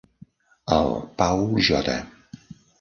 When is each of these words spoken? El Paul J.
El 0.77 0.89
Paul 1.21 1.47
J. 1.69 1.95